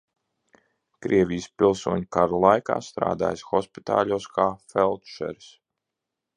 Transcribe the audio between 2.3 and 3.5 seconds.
laikā strādājis